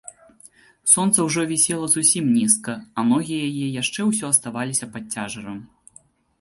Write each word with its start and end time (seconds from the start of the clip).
Сонца 0.93 1.25
ўжо 1.27 1.41
вісела 1.51 1.89
зусім 1.97 2.25
нізка, 2.39 2.73
а 2.97 3.05
ногі 3.11 3.37
яе 3.53 3.67
яшчэ 3.81 4.09
ўсё 4.11 4.25
аставаліся 4.37 4.93
пад 4.97 5.03
цяжарам. 5.15 5.65